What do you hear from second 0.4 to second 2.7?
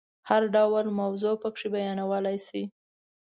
ډول موضوع پکې بیانولای شي.